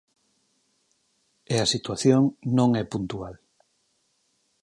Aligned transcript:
E 1.53 1.55
a 1.59 1.67
situación 1.73 2.21
non 2.57 2.69
é 2.81 2.83
puntual. 2.93 3.35